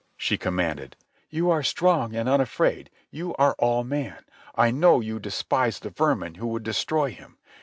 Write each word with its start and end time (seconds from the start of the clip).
she 0.17 0.35
commanded. 0.35 0.95
"You 1.29 1.51
are 1.51 1.61
strong 1.61 2.15
and 2.15 2.27
unafraid. 2.27 2.89
You 3.11 3.35
are 3.35 3.53
all 3.59 3.83
man. 3.83 4.25
I 4.55 4.71
know 4.71 4.99
you 4.99 5.19
despise 5.19 5.77
the 5.77 5.91
vermin 5.91 6.33
who 6.41 6.47
would 6.47 6.63
destroy 6.63 7.11
Him. 7.11 7.37